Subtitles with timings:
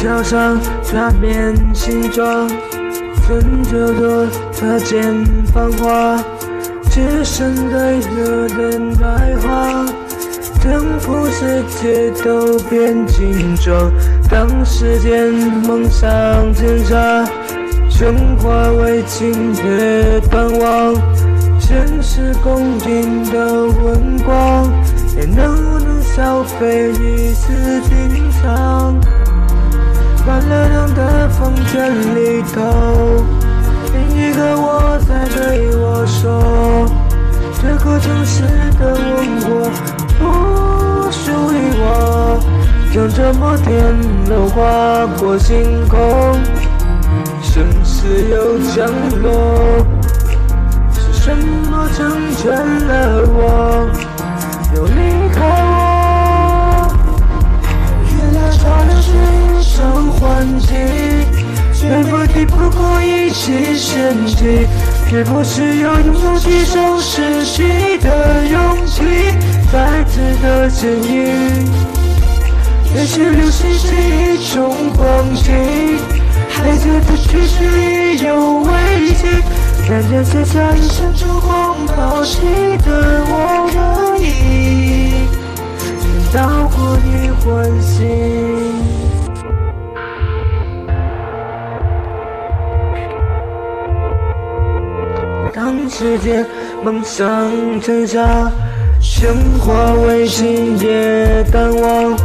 [0.00, 2.48] 桥上假面新装，
[3.26, 5.22] 春秋多擦肩
[5.52, 6.16] 繁华，
[6.88, 9.84] 只剩在热等待花，
[10.62, 13.92] 征服世界都变精装。
[14.30, 15.30] 当时间
[15.66, 16.08] 梦想
[16.54, 17.28] 挣扎，
[17.90, 20.94] 全化为今夜断望，
[21.58, 24.72] 现实公平的温光，
[25.18, 28.98] 也能不能消费一丝紧张？
[30.24, 33.24] 关了灯的房间里头，
[33.92, 36.86] 另一个我在对我说，
[37.60, 38.42] 这个城市
[38.78, 39.48] 的问过
[40.18, 42.38] 不属于我，
[42.92, 43.96] 像这么天
[44.28, 45.98] 都划过星空，
[47.42, 48.86] 生死又降
[49.22, 49.86] 落，
[50.92, 51.98] 是什么成
[52.36, 52.52] 全
[52.86, 53.88] 了我，
[54.76, 55.09] 有你
[62.50, 64.66] 不过一起献祭，
[65.08, 69.02] 是不需要拥有几种失去的勇气，
[69.70, 71.68] 才值得坚毅？
[72.94, 75.52] 也许流星是一种光景，
[76.48, 78.68] 孩子的去世已有危
[79.14, 79.22] 机，
[79.86, 82.40] 渐渐写下一生烛光抛弃
[82.84, 83.78] 的我的
[84.18, 85.28] 意，
[86.00, 88.49] 直到过你唤醒。
[95.54, 96.46] 当时间
[96.84, 97.26] 梦想
[97.80, 98.50] 挣扎，
[99.00, 102.16] 升华为今夜淡忘，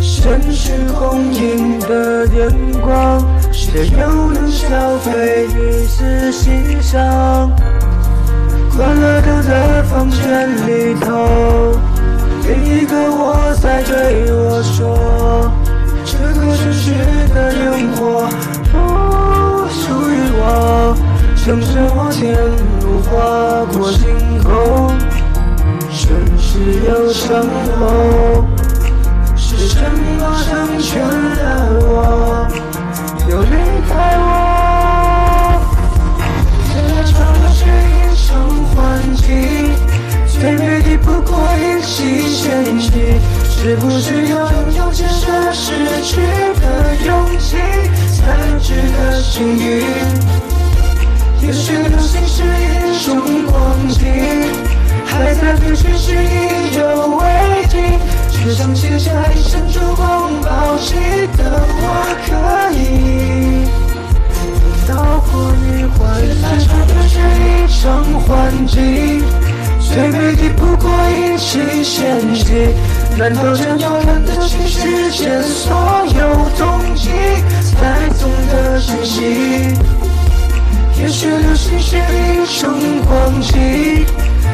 [0.00, 7.50] 身世红影的电光，谁又能消费一丝欣赏？
[8.74, 11.78] 快乐都在房间里头，
[12.48, 15.52] 另一个我在对我说，
[16.04, 16.92] 这个城市
[17.32, 18.28] 的烟火
[18.72, 20.96] 不属于我，
[21.36, 22.71] 像什么天。
[23.12, 23.18] 划
[23.76, 24.08] 过星
[24.42, 24.96] 空，
[25.90, 27.46] 瞬时又成
[27.78, 28.48] 空。
[29.36, 31.40] 是什么成全了
[31.82, 32.48] 我，
[33.28, 33.54] 又离
[33.86, 34.24] 开我？
[36.72, 36.72] 这
[37.12, 37.60] 场流是
[37.92, 38.26] 一场
[38.72, 38.80] 幻
[39.14, 39.20] 境，
[40.26, 42.40] 最美的不过一起献
[42.78, 43.20] 祭。
[43.44, 46.16] 是不是要拥有建设失去
[46.60, 47.58] 的勇气，
[48.10, 48.18] 才
[48.58, 49.84] 值得幸运？
[51.42, 51.76] 也许
[53.04, 53.98] 种光景，
[55.04, 57.98] 还在对现实意犹未尽，
[58.30, 60.94] 却想写下一生烛光抛弃
[61.36, 61.84] 的我
[62.24, 62.30] 可
[62.78, 63.66] 以。
[64.86, 64.94] 到
[65.32, 66.24] 过你怀里，
[66.86, 67.82] 这是一场
[68.20, 68.30] 幻
[68.68, 68.78] 境，
[69.80, 72.72] 最美的不过一起献祭。
[73.18, 75.74] 难道真要看得清世间所
[76.06, 77.10] 有东西，
[77.74, 79.74] 才懂得珍惜？
[81.24, 84.04] 也许流星是一种光景，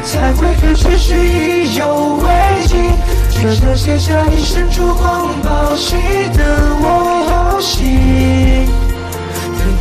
[0.03, 2.27] 才会对现实意犹未
[2.67, 2.91] 尽。
[3.31, 5.95] 只想写下一生烛光抛弃
[6.35, 6.45] 的
[6.79, 8.69] 我游戏，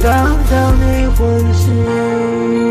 [0.03, 0.11] 等
[0.51, 1.19] 到你唤
[1.53, 2.68] 醒。